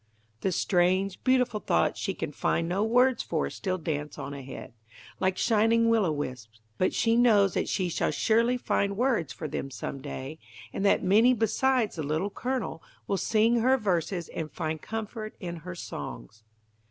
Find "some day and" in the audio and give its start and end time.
9.69-10.83